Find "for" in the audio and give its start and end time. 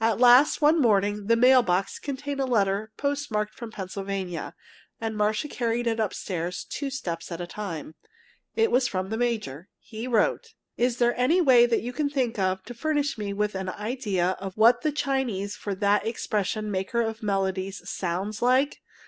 15.54-15.72